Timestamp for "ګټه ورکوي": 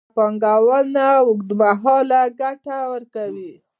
2.39-3.51